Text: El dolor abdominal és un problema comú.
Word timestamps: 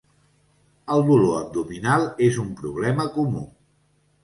El 0.95 1.05
dolor 1.09 1.35
abdominal 1.41 2.07
és 2.31 2.41
un 2.47 2.51
problema 2.65 3.09
comú. 3.21 3.47